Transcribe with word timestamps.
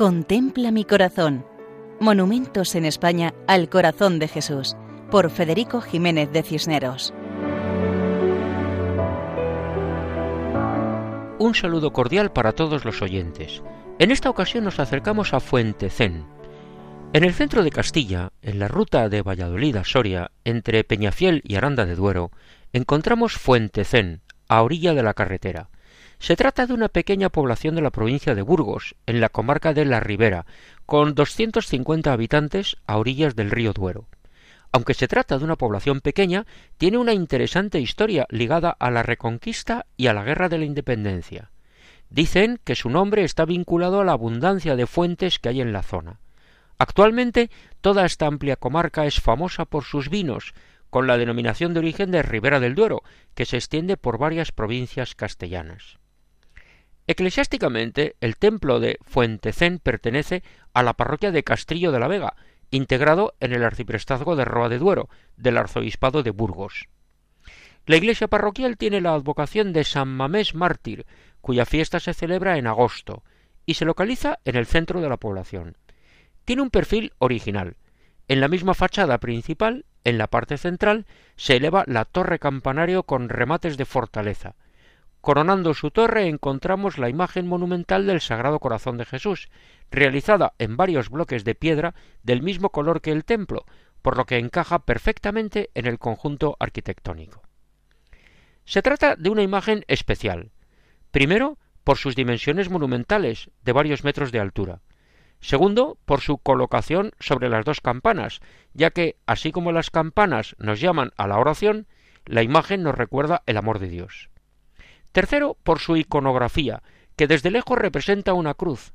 Contempla 0.00 0.70
mi 0.70 0.86
corazón. 0.86 1.44
Monumentos 2.00 2.74
en 2.74 2.86
España 2.86 3.34
al 3.46 3.68
corazón 3.68 4.18
de 4.18 4.28
Jesús, 4.28 4.74
por 5.10 5.28
Federico 5.28 5.82
Jiménez 5.82 6.32
de 6.32 6.42
Cisneros. 6.42 7.12
Un 11.38 11.54
saludo 11.54 11.92
cordial 11.92 12.32
para 12.32 12.52
todos 12.52 12.86
los 12.86 13.02
oyentes. 13.02 13.62
En 13.98 14.10
esta 14.10 14.30
ocasión 14.30 14.64
nos 14.64 14.80
acercamos 14.80 15.34
a 15.34 15.40
Fuentecén. 15.40 16.24
En 17.12 17.22
el 17.22 17.34
centro 17.34 17.62
de 17.62 17.70
Castilla, 17.70 18.32
en 18.40 18.58
la 18.58 18.68
ruta 18.68 19.10
de 19.10 19.20
Valladolid 19.20 19.76
a 19.76 19.84
Soria, 19.84 20.30
entre 20.44 20.82
Peñafiel 20.82 21.42
y 21.44 21.56
Aranda 21.56 21.84
de 21.84 21.96
Duero, 21.96 22.30
encontramos 22.72 23.34
Fuentecén, 23.34 24.22
a 24.48 24.62
orilla 24.62 24.94
de 24.94 25.02
la 25.02 25.12
carretera. 25.12 25.68
Se 26.20 26.36
trata 26.36 26.66
de 26.66 26.74
una 26.74 26.90
pequeña 26.90 27.30
población 27.30 27.74
de 27.74 27.80
la 27.80 27.90
provincia 27.90 28.34
de 28.34 28.42
Burgos, 28.42 28.94
en 29.06 29.22
la 29.22 29.30
comarca 29.30 29.72
de 29.72 29.86
La 29.86 30.00
Ribera, 30.00 30.44
con 30.84 31.14
250 31.14 32.12
habitantes 32.12 32.76
a 32.86 32.98
orillas 32.98 33.34
del 33.36 33.50
río 33.50 33.72
Duero. 33.72 34.06
Aunque 34.70 34.92
se 34.92 35.08
trata 35.08 35.38
de 35.38 35.44
una 35.44 35.56
población 35.56 36.02
pequeña, 36.02 36.46
tiene 36.76 36.98
una 36.98 37.14
interesante 37.14 37.80
historia 37.80 38.26
ligada 38.28 38.76
a 38.78 38.90
la 38.90 39.02
Reconquista 39.02 39.86
y 39.96 40.08
a 40.08 40.12
la 40.12 40.22
Guerra 40.22 40.50
de 40.50 40.58
la 40.58 40.66
Independencia. 40.66 41.52
Dicen 42.10 42.60
que 42.64 42.74
su 42.74 42.90
nombre 42.90 43.24
está 43.24 43.46
vinculado 43.46 43.98
a 44.02 44.04
la 44.04 44.12
abundancia 44.12 44.76
de 44.76 44.86
fuentes 44.86 45.38
que 45.38 45.48
hay 45.48 45.62
en 45.62 45.72
la 45.72 45.82
zona. 45.82 46.20
Actualmente 46.76 47.50
toda 47.80 48.04
esta 48.04 48.26
amplia 48.26 48.56
comarca 48.56 49.06
es 49.06 49.22
famosa 49.22 49.64
por 49.64 49.84
sus 49.84 50.10
vinos, 50.10 50.52
con 50.90 51.06
la 51.06 51.16
denominación 51.16 51.72
de 51.72 51.80
origen 51.80 52.10
de 52.10 52.22
Ribera 52.22 52.60
del 52.60 52.74
Duero, 52.74 53.02
que 53.34 53.46
se 53.46 53.56
extiende 53.56 53.96
por 53.96 54.18
varias 54.18 54.52
provincias 54.52 55.14
castellanas. 55.14 55.98
Eclesiásticamente, 57.06 58.16
el 58.20 58.36
templo 58.36 58.80
de 58.80 58.98
Fuentecén 59.02 59.78
pertenece 59.78 60.42
a 60.72 60.82
la 60.82 60.94
parroquia 60.94 61.32
de 61.32 61.42
Castrillo 61.42 61.92
de 61.92 61.98
la 61.98 62.08
Vega, 62.08 62.36
integrado 62.70 63.34
en 63.40 63.52
el 63.52 63.64
arciprestazgo 63.64 64.36
de 64.36 64.44
Roa 64.44 64.68
de 64.68 64.78
Duero, 64.78 65.08
del 65.36 65.58
arzobispado 65.58 66.22
de 66.22 66.30
Burgos. 66.30 66.88
La 67.86 67.96
iglesia 67.96 68.28
parroquial 68.28 68.76
tiene 68.76 69.00
la 69.00 69.14
advocación 69.14 69.72
de 69.72 69.84
San 69.84 70.08
Mamés 70.08 70.54
Mártir, 70.54 71.06
cuya 71.40 71.64
fiesta 71.64 71.98
se 71.98 72.14
celebra 72.14 72.58
en 72.58 72.66
agosto, 72.66 73.24
y 73.66 73.74
se 73.74 73.84
localiza 73.84 74.38
en 74.44 74.56
el 74.56 74.66
centro 74.66 75.00
de 75.00 75.08
la 75.08 75.16
población. 75.16 75.76
Tiene 76.44 76.62
un 76.62 76.70
perfil 76.70 77.12
original. 77.18 77.76
En 78.28 78.40
la 78.40 78.48
misma 78.48 78.74
fachada 78.74 79.18
principal, 79.18 79.84
en 80.04 80.18
la 80.18 80.28
parte 80.28 80.58
central, 80.58 81.06
se 81.36 81.56
eleva 81.56 81.84
la 81.86 82.04
torre 82.04 82.38
campanario 82.38 83.02
con 83.02 83.28
remates 83.28 83.76
de 83.76 83.84
fortaleza, 83.84 84.54
Coronando 85.20 85.74
su 85.74 85.90
torre 85.90 86.28
encontramos 86.28 86.96
la 86.96 87.10
imagen 87.10 87.46
monumental 87.46 88.06
del 88.06 88.22
Sagrado 88.22 88.58
Corazón 88.58 88.96
de 88.96 89.04
Jesús, 89.04 89.50
realizada 89.90 90.54
en 90.58 90.78
varios 90.78 91.10
bloques 91.10 91.44
de 91.44 91.54
piedra 91.54 91.94
del 92.22 92.42
mismo 92.42 92.70
color 92.70 93.02
que 93.02 93.12
el 93.12 93.26
templo, 93.26 93.66
por 94.00 94.16
lo 94.16 94.24
que 94.24 94.38
encaja 94.38 94.78
perfectamente 94.80 95.70
en 95.74 95.86
el 95.86 95.98
conjunto 95.98 96.56
arquitectónico. 96.58 97.42
Se 98.64 98.80
trata 98.80 99.14
de 99.14 99.28
una 99.28 99.42
imagen 99.42 99.84
especial. 99.88 100.52
Primero, 101.10 101.58
por 101.84 101.98
sus 101.98 102.16
dimensiones 102.16 102.70
monumentales, 102.70 103.50
de 103.62 103.72
varios 103.72 104.04
metros 104.04 104.32
de 104.32 104.40
altura. 104.40 104.80
Segundo, 105.40 105.98
por 106.06 106.20
su 106.20 106.38
colocación 106.38 107.12
sobre 107.18 107.50
las 107.50 107.64
dos 107.66 107.82
campanas, 107.82 108.40
ya 108.72 108.90
que, 108.90 109.16
así 109.26 109.52
como 109.52 109.72
las 109.72 109.90
campanas 109.90 110.56
nos 110.58 110.80
llaman 110.80 111.12
a 111.16 111.26
la 111.26 111.38
oración, 111.38 111.86
la 112.24 112.42
imagen 112.42 112.82
nos 112.82 112.94
recuerda 112.94 113.42
el 113.46 113.58
amor 113.58 113.80
de 113.80 113.88
Dios. 113.88 114.30
Tercero, 115.12 115.56
por 115.62 115.80
su 115.80 115.96
iconografía, 115.96 116.82
que 117.16 117.26
desde 117.26 117.50
lejos 117.50 117.78
representa 117.78 118.32
una 118.32 118.54
cruz. 118.54 118.92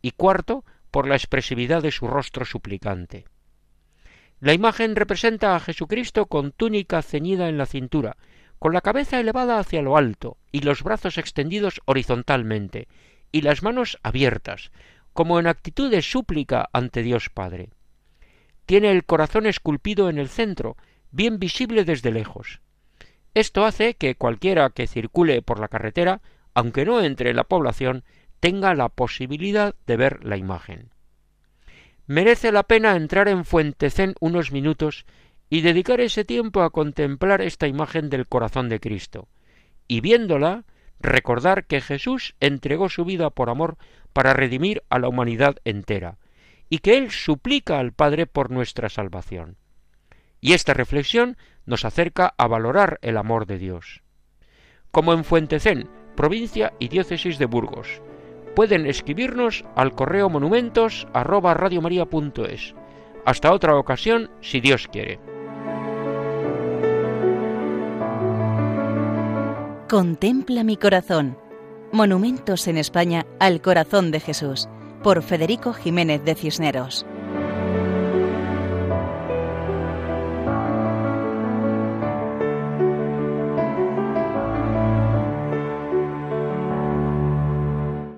Y 0.00 0.10
cuarto, 0.12 0.64
por 0.90 1.06
la 1.06 1.14
expresividad 1.14 1.82
de 1.82 1.92
su 1.92 2.06
rostro 2.06 2.44
suplicante. 2.44 3.24
La 4.40 4.52
imagen 4.52 4.96
representa 4.96 5.54
a 5.54 5.60
Jesucristo 5.60 6.26
con 6.26 6.50
túnica 6.50 7.00
ceñida 7.00 7.48
en 7.48 7.58
la 7.58 7.66
cintura, 7.66 8.16
con 8.58 8.72
la 8.72 8.80
cabeza 8.80 9.20
elevada 9.20 9.58
hacia 9.58 9.82
lo 9.82 9.96
alto 9.96 10.36
y 10.50 10.60
los 10.60 10.82
brazos 10.82 11.16
extendidos 11.16 11.80
horizontalmente, 11.84 12.88
y 13.30 13.42
las 13.42 13.62
manos 13.62 13.98
abiertas, 14.02 14.72
como 15.12 15.38
en 15.38 15.46
actitud 15.46 15.90
de 15.90 16.02
súplica 16.02 16.68
ante 16.72 17.02
Dios 17.02 17.30
Padre. 17.30 17.70
Tiene 18.66 18.90
el 18.90 19.04
corazón 19.04 19.46
esculpido 19.46 20.10
en 20.10 20.18
el 20.18 20.28
centro, 20.28 20.76
bien 21.10 21.38
visible 21.38 21.84
desde 21.84 22.10
lejos. 22.10 22.60
Esto 23.34 23.64
hace 23.64 23.94
que 23.94 24.14
cualquiera 24.14 24.70
que 24.70 24.86
circule 24.86 25.42
por 25.42 25.58
la 25.58 25.68
carretera, 25.68 26.20
aunque 26.54 26.84
no 26.84 27.02
entre 27.02 27.30
en 27.30 27.36
la 27.36 27.44
población, 27.44 28.04
tenga 28.40 28.74
la 28.74 28.88
posibilidad 28.88 29.74
de 29.86 29.96
ver 29.96 30.24
la 30.24 30.36
imagen. 30.36 30.90
Merece 32.06 32.52
la 32.52 32.64
pena 32.64 32.96
entrar 32.96 33.28
en 33.28 33.44
Fuentecén 33.44 34.14
unos 34.20 34.52
minutos 34.52 35.06
y 35.48 35.60
dedicar 35.60 36.00
ese 36.00 36.24
tiempo 36.24 36.62
a 36.62 36.70
contemplar 36.70 37.40
esta 37.40 37.68
imagen 37.68 38.10
del 38.10 38.26
corazón 38.26 38.68
de 38.68 38.80
Cristo, 38.80 39.28
y 39.86 40.00
viéndola, 40.00 40.64
recordar 40.98 41.66
que 41.66 41.80
Jesús 41.80 42.34
entregó 42.40 42.88
su 42.88 43.04
vida 43.04 43.30
por 43.30 43.50
amor 43.50 43.76
para 44.12 44.34
redimir 44.34 44.82
a 44.90 44.98
la 44.98 45.08
humanidad 45.08 45.56
entera, 45.64 46.18
y 46.68 46.78
que 46.78 46.96
Él 46.96 47.10
suplica 47.10 47.78
al 47.78 47.92
Padre 47.92 48.26
por 48.26 48.50
nuestra 48.50 48.88
salvación. 48.88 49.56
Y 50.42 50.54
esta 50.54 50.74
reflexión 50.74 51.38
nos 51.66 51.84
acerca 51.84 52.34
a 52.36 52.48
valorar 52.48 52.98
el 53.00 53.16
amor 53.16 53.46
de 53.46 53.58
Dios. 53.58 54.02
Como 54.90 55.12
en 55.14 55.22
Fuentecén, 55.22 55.88
provincia 56.16 56.72
y 56.80 56.88
diócesis 56.88 57.38
de 57.38 57.46
Burgos. 57.46 58.02
Pueden 58.56 58.84
escribirnos 58.86 59.64
al 59.76 59.92
correo 59.92 60.28
monumentos 60.28 61.06
arroba 61.14 61.56
Hasta 63.24 63.52
otra 63.52 63.76
ocasión, 63.76 64.30
si 64.40 64.60
Dios 64.60 64.88
quiere. 64.88 65.20
Contempla 69.88 70.64
mi 70.64 70.76
corazón. 70.76 71.38
Monumentos 71.92 72.66
en 72.66 72.78
España 72.78 73.26
al 73.38 73.62
corazón 73.62 74.10
de 74.10 74.18
Jesús, 74.18 74.68
por 75.04 75.22
Federico 75.22 75.72
Jiménez 75.72 76.24
de 76.24 76.34
Cisneros. 76.34 77.06